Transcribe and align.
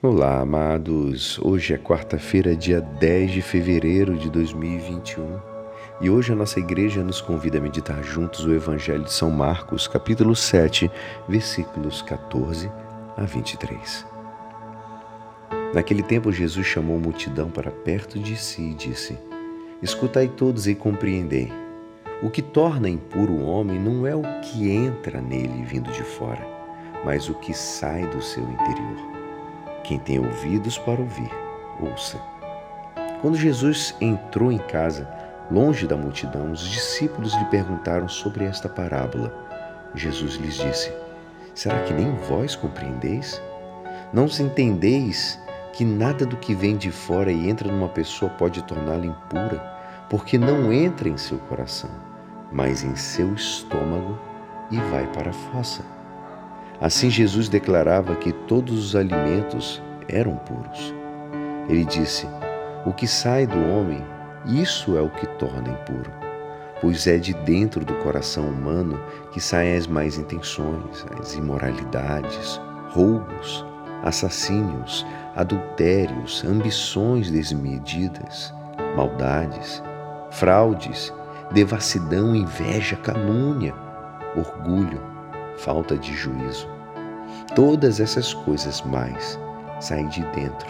Olá, 0.00 0.38
amados. 0.38 1.40
Hoje 1.40 1.74
é 1.74 1.76
quarta-feira, 1.76 2.54
dia 2.54 2.80
10 2.80 3.32
de 3.32 3.42
fevereiro 3.42 4.16
de 4.16 4.30
2021, 4.30 5.40
e 6.00 6.08
hoje 6.08 6.32
a 6.32 6.36
nossa 6.36 6.60
igreja 6.60 7.02
nos 7.02 7.20
convida 7.20 7.58
a 7.58 7.60
meditar 7.60 8.00
juntos 8.04 8.44
o 8.44 8.54
Evangelho 8.54 9.02
de 9.02 9.12
São 9.12 9.28
Marcos, 9.28 9.88
capítulo 9.88 10.36
7, 10.36 10.88
versículos 11.28 12.00
14 12.02 12.70
a 13.16 13.22
23. 13.22 14.06
Naquele 15.74 16.04
tempo, 16.04 16.30
Jesus 16.30 16.64
chamou 16.64 16.96
a 16.96 17.00
multidão 17.00 17.50
para 17.50 17.72
perto 17.72 18.20
de 18.20 18.36
si 18.36 18.70
e 18.70 18.74
disse: 18.74 19.18
Escutai 19.82 20.28
todos 20.28 20.68
e 20.68 20.76
compreendei. 20.76 21.52
O 22.22 22.30
que 22.30 22.40
torna 22.40 22.88
impuro 22.88 23.32
o 23.32 23.46
homem 23.46 23.80
não 23.80 24.06
é 24.06 24.14
o 24.14 24.22
que 24.42 24.70
entra 24.70 25.20
nele 25.20 25.64
vindo 25.64 25.90
de 25.90 26.04
fora, 26.04 26.46
mas 27.04 27.28
o 27.28 27.34
que 27.34 27.52
sai 27.52 28.06
do 28.06 28.22
seu 28.22 28.44
interior. 28.44 29.17
Quem 29.84 29.98
tem 29.98 30.18
ouvidos 30.18 30.78
para 30.78 31.00
ouvir, 31.00 31.30
ouça. 31.80 32.20
Quando 33.20 33.36
Jesus 33.36 33.94
entrou 34.00 34.52
em 34.52 34.58
casa, 34.58 35.08
longe 35.50 35.86
da 35.86 35.96
multidão, 35.96 36.52
os 36.52 36.60
discípulos 36.60 37.34
lhe 37.34 37.44
perguntaram 37.46 38.08
sobre 38.08 38.44
esta 38.44 38.68
parábola. 38.68 39.32
Jesus 39.94 40.34
lhes 40.34 40.56
disse: 40.56 40.92
Será 41.54 41.82
que 41.82 41.92
nem 41.92 42.14
vós 42.14 42.54
compreendeis? 42.54 43.42
Não 44.12 44.26
os 44.26 44.38
entendeis 44.38 45.38
que 45.72 45.84
nada 45.84 46.24
do 46.24 46.36
que 46.36 46.54
vem 46.54 46.76
de 46.76 46.90
fora 46.90 47.30
e 47.30 47.48
entra 47.48 47.70
numa 47.70 47.88
pessoa 47.88 48.30
pode 48.32 48.62
torná-la 48.62 49.06
impura, 49.06 49.58
porque 50.08 50.38
não 50.38 50.72
entra 50.72 51.08
em 51.08 51.16
seu 51.16 51.38
coração, 51.38 51.90
mas 52.50 52.82
em 52.82 52.94
seu 52.96 53.34
estômago 53.34 54.18
e 54.70 54.76
vai 54.90 55.06
para 55.08 55.30
a 55.30 55.32
fossa. 55.32 55.82
Assim, 56.80 57.10
Jesus 57.10 57.48
declarava 57.48 58.14
que 58.14 58.32
todos 58.32 58.78
os 58.78 58.94
alimentos 58.94 59.82
eram 60.08 60.36
puros. 60.36 60.94
Ele 61.68 61.84
disse: 61.84 62.26
O 62.86 62.92
que 62.92 63.06
sai 63.06 63.46
do 63.46 63.58
homem, 63.58 64.02
isso 64.46 64.96
é 64.96 65.02
o 65.02 65.10
que 65.10 65.26
torna 65.38 65.70
impuro, 65.70 66.10
pois 66.80 67.08
é 67.08 67.18
de 67.18 67.34
dentro 67.34 67.84
do 67.84 67.94
coração 67.96 68.48
humano 68.48 68.98
que 69.32 69.40
saem 69.40 69.76
as 69.76 69.88
más 69.88 70.16
intenções, 70.16 71.04
as 71.20 71.34
imoralidades, 71.34 72.60
roubos, 72.90 73.66
assassínios, 74.04 75.04
adultérios, 75.34 76.44
ambições 76.44 77.28
desmedidas, 77.28 78.54
maldades, 78.96 79.82
fraudes, 80.30 81.12
devassidão, 81.50 82.36
inveja, 82.36 82.94
calúnia, 82.94 83.74
orgulho 84.36 85.18
falta 85.58 85.96
de 85.96 86.14
juízo. 86.14 86.68
Todas 87.54 88.00
essas 88.00 88.34
coisas 88.34 88.82
mais 88.82 89.38
saem 89.80 90.08
de 90.08 90.20
dentro 90.32 90.68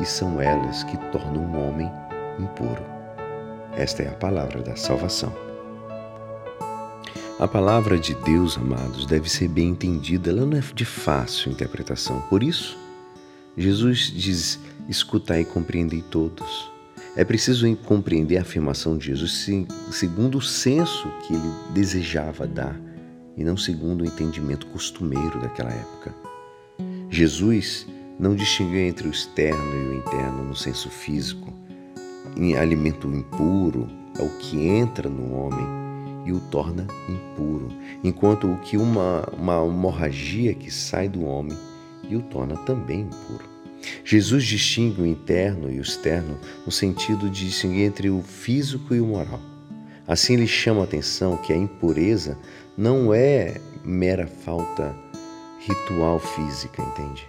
e 0.00 0.04
são 0.04 0.40
elas 0.40 0.84
que 0.84 0.96
tornam 1.12 1.42
um 1.42 1.68
homem 1.68 1.90
impuro. 2.38 2.82
Esta 3.76 4.02
é 4.02 4.08
a 4.08 4.14
palavra 4.14 4.60
da 4.60 4.76
salvação. 4.76 5.32
A 7.38 7.46
palavra 7.46 7.96
de 7.96 8.14
Deus, 8.14 8.56
amados, 8.56 9.06
deve 9.06 9.30
ser 9.30 9.46
bem 9.48 9.68
entendida, 9.68 10.30
ela 10.30 10.44
não 10.44 10.58
é 10.58 10.62
de 10.74 10.84
fácil 10.84 11.52
interpretação. 11.52 12.20
Por 12.22 12.42
isso, 12.42 12.76
Jesus 13.56 14.12
diz: 14.12 14.58
escutai 14.88 15.42
e 15.42 15.44
compreendei 15.44 16.02
todos. 16.02 16.68
É 17.14 17.24
preciso 17.24 17.74
compreender 17.76 18.38
a 18.38 18.42
afirmação 18.42 18.98
de 18.98 19.06
Jesus 19.06 19.46
segundo 19.90 20.38
o 20.38 20.42
senso 20.42 21.08
que 21.26 21.34
ele 21.34 21.52
desejava 21.72 22.46
dar 22.46 22.78
e 23.38 23.44
não 23.44 23.56
segundo 23.56 24.02
o 24.02 24.04
entendimento 24.04 24.66
costumeiro 24.66 25.40
daquela 25.40 25.70
época. 25.70 26.14
Jesus 27.08 27.86
não 28.18 28.34
distinguiu 28.34 28.80
entre 28.80 29.06
o 29.06 29.12
externo 29.12 29.72
e 29.72 29.88
o 29.88 29.94
interno 29.94 30.44
no 30.44 30.56
senso 30.56 30.90
físico. 30.90 31.52
Em 32.36 32.56
alimento 32.56 33.06
impuro 33.06 33.88
é 34.18 34.22
o 34.22 34.28
que 34.38 34.66
entra 34.66 35.08
no 35.08 35.32
homem 35.32 35.66
e 36.26 36.32
o 36.32 36.40
torna 36.40 36.86
impuro, 37.08 37.68
enquanto 38.02 38.52
o 38.52 38.58
que 38.58 38.76
uma, 38.76 39.24
uma 39.32 39.64
hemorragia 39.64 40.52
que 40.52 40.70
sai 40.70 41.08
do 41.08 41.24
homem 41.24 41.56
e 42.08 42.16
o 42.16 42.22
torna 42.22 42.56
também 42.56 43.02
impuro. 43.02 43.48
Jesus 44.04 44.44
distingue 44.44 45.00
o 45.00 45.06
interno 45.06 45.70
e 45.70 45.78
o 45.78 45.82
externo 45.82 46.36
no 46.66 46.72
sentido 46.72 47.30
de 47.30 47.46
distinguir 47.46 47.84
entre 47.84 48.10
o 48.10 48.20
físico 48.20 48.94
e 48.94 49.00
o 49.00 49.06
moral. 49.06 49.40
Assim, 50.06 50.34
ele 50.34 50.46
chama 50.46 50.80
a 50.80 50.84
atenção 50.84 51.36
que 51.36 51.52
a 51.52 51.56
impureza 51.56 52.36
não 52.78 53.12
é 53.12 53.60
mera 53.84 54.28
falta 54.28 54.94
ritual 55.58 56.20
física, 56.20 56.80
entende? 56.80 57.28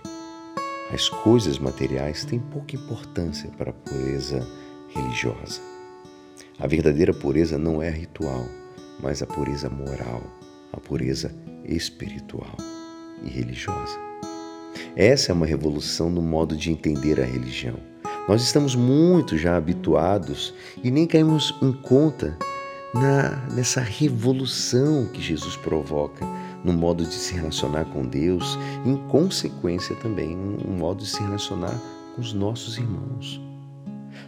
As 0.94 1.10
coisas 1.10 1.58
materiais 1.58 2.24
têm 2.24 2.38
pouca 2.38 2.76
importância 2.76 3.50
para 3.58 3.72
a 3.72 3.74
pureza 3.74 4.48
religiosa. 4.90 5.60
A 6.60 6.68
verdadeira 6.68 7.12
pureza 7.16 7.58
não 7.58 7.82
é 7.82 7.90
ritual, 7.90 8.46
mas 9.02 9.24
a 9.24 9.26
pureza 9.26 9.72
moral, 9.72 10.22
a 10.72 10.80
pureza 10.80 11.34
espiritual 11.66 12.56
e 13.24 13.30
religiosa. 13.30 13.98
Essa 14.96 15.32
é 15.32 15.34
uma 15.34 15.48
revolução 15.48 16.12
no 16.12 16.22
modo 16.22 16.56
de 16.56 16.72
entender 16.72 17.20
a 17.20 17.26
religião. 17.26 17.80
Nós 18.28 18.44
estamos 18.44 18.76
muito 18.76 19.36
já 19.36 19.58
habituados 19.58 20.54
e 20.84 20.92
nem 20.92 21.08
caímos 21.08 21.56
em 21.60 21.74
conta 21.74 22.38
na, 22.94 23.36
nessa 23.54 23.82
revolução 23.82 25.08
que 25.08 25.22
Jesus 25.22 25.56
provoca 25.56 26.26
no 26.64 26.74
modo 26.74 27.04
de 27.06 27.14
se 27.14 27.34
relacionar 27.34 27.86
com 27.86 28.06
Deus, 28.06 28.58
em 28.86 28.98
consequência 29.08 29.96
também 29.98 30.36
no 30.36 30.72
modo 30.72 31.04
de 31.04 31.10
se 31.10 31.22
relacionar 31.22 31.80
com 32.16 32.22
os 32.22 32.34
nossos 32.34 32.78
irmãos. 32.78 33.42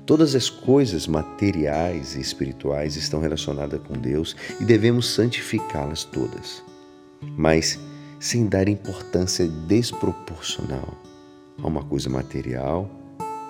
Todas 0.06 0.36
as 0.36 0.50
coisas 0.50 1.08
materiais 1.08 2.16
e 2.16 2.22
espirituais 2.22 2.96
estão 2.96 3.20
relacionadas 3.20 3.80
com 3.82 3.94
Deus 3.94 4.36
e 4.60 4.66
devemos 4.66 5.14
santificá-las 5.14 6.04
todas, 6.04 6.64
mas 7.22 7.80
sem 8.20 8.48
dar 8.48 8.68
importância 8.68 9.48
desproporcional 9.48 10.98
a 11.62 11.68
uma 11.68 11.84
coisa 11.84 12.10
material 12.10 12.90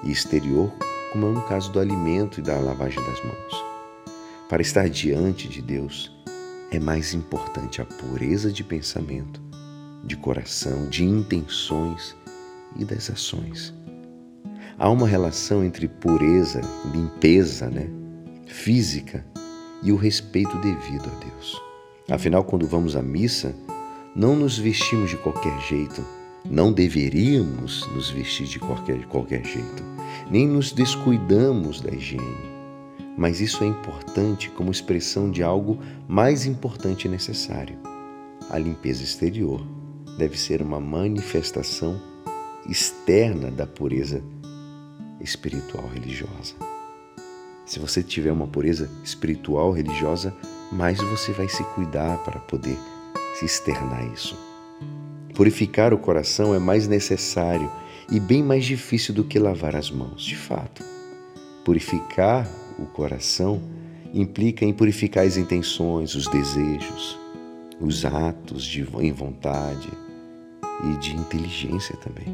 e 0.04 0.12
exterior, 0.12 0.72
como 1.12 1.28
é 1.28 1.32
no 1.32 1.42
caso 1.44 1.72
do 1.72 1.80
alimento 1.80 2.40
e 2.40 2.44
da 2.44 2.58
lavagem 2.58 3.04
das 3.04 3.24
mãos. 3.24 3.71
Para 4.52 4.62
estar 4.62 4.90
diante 4.90 5.48
de 5.48 5.62
Deus, 5.62 6.12
é 6.72 6.78
mais 6.78 7.14
importante 7.14 7.82
a 7.82 7.86
pureza 7.86 8.52
de 8.52 8.66
pensamento, 8.66 9.42
de 10.04 10.18
coração, 10.18 10.90
de 10.90 11.06
intenções 11.06 12.14
e 12.76 12.84
das 12.84 13.10
ações. 13.10 13.74
Há 14.78 14.90
uma 14.90 15.08
relação 15.08 15.64
entre 15.64 15.88
pureza, 15.88 16.60
limpeza, 16.94 17.70
né, 17.70 17.88
física 18.46 19.26
e 19.82 19.90
o 19.90 19.96
respeito 19.96 20.58
devido 20.58 21.10
a 21.10 21.20
Deus. 21.24 21.58
Afinal, 22.10 22.44
quando 22.44 22.68
vamos 22.68 22.98
à 22.98 23.02
missa, 23.02 23.56
não 24.14 24.36
nos 24.36 24.58
vestimos 24.58 25.12
de 25.12 25.16
qualquer 25.16 25.58
jeito, 25.62 26.06
não 26.44 26.74
deveríamos 26.74 27.88
nos 27.96 28.10
vestir 28.10 28.48
de 28.48 28.60
qualquer, 28.60 28.98
de 28.98 29.08
qualquer 29.08 29.46
jeito, 29.46 29.82
nem 30.30 30.46
nos 30.46 30.74
descuidamos 30.74 31.80
da 31.80 31.92
higiene 31.92 32.51
mas 33.22 33.40
isso 33.40 33.64
é 33.64 33.68
importante 33.68 34.50
como 34.50 34.72
expressão 34.72 35.30
de 35.30 35.44
algo 35.44 35.78
mais 36.08 36.48
importante 36.48 37.06
e 37.06 37.08
necessário. 37.08 37.78
A 38.50 38.58
limpeza 38.58 39.04
exterior 39.04 39.62
deve 40.18 40.40
ser 40.40 40.60
uma 40.60 40.80
manifestação 40.80 42.02
externa 42.68 43.52
da 43.52 43.68
pureza 43.68 44.24
espiritual 45.20 45.88
religiosa. 45.88 46.56
Se 47.64 47.78
você 47.78 48.02
tiver 48.02 48.32
uma 48.32 48.48
pureza 48.48 48.90
espiritual 49.04 49.72
religiosa, 49.72 50.36
mais 50.72 50.98
você 50.98 51.32
vai 51.32 51.48
se 51.48 51.64
cuidar 51.76 52.18
para 52.24 52.40
poder 52.40 52.76
se 53.36 53.46
externar 53.46 54.04
isso. 54.12 54.36
Purificar 55.36 55.94
o 55.94 56.00
coração 56.00 56.56
é 56.56 56.60
mais 56.60 56.88
necessário 56.88 57.72
e 58.12 58.20
bem 58.20 58.42
mais 58.42 58.66
difícil 58.66 59.14
do 59.14 59.24
que 59.24 59.38
lavar 59.38 59.76
as 59.76 59.92
mãos, 59.92 60.24
de 60.24 60.36
fato. 60.36 60.84
Purificar 61.64 62.50
o 62.82 62.86
coração 62.88 63.62
implica 64.14 64.66
em 64.66 64.74
purificar 64.74 65.26
as 65.26 65.38
intenções, 65.38 66.16
os 66.16 66.28
desejos, 66.28 67.20
os 67.80 68.06
atos 68.06 68.64
de 68.64 68.88
em 69.00 69.12
vontade 69.12 69.90
e 70.84 70.98
de 70.98 71.16
inteligência 71.16 71.96
também. 71.98 72.28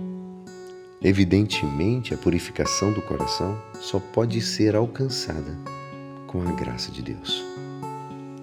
Evidentemente, 1.02 2.14
a 2.14 2.18
purificação 2.18 2.92
do 2.92 3.02
coração 3.02 3.58
só 3.80 4.00
pode 4.00 4.42
ser 4.42 4.76
alcançada 4.76 5.56
com 6.26 6.42
a 6.42 6.52
graça 6.52 6.92
de 6.92 7.02
Deus. 7.02 7.44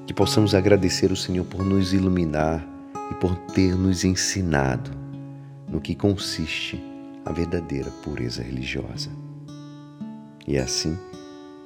Que 0.06 0.15
possamos 0.15 0.55
agradecer 0.55 1.11
o 1.11 1.17
Senhor 1.17 1.45
por 1.45 1.65
nos 1.65 1.93
iluminar 1.93 2.65
e 3.11 3.15
por 3.15 3.35
ter 3.53 3.75
nos 3.75 4.05
ensinado 4.05 4.91
no 5.69 5.81
que 5.81 5.95
consiste 5.95 6.81
a 7.25 7.33
verdadeira 7.33 7.91
pureza 8.03 8.43
religiosa. 8.43 9.11
E 10.47 10.56
é 10.56 10.61
assim 10.61 10.97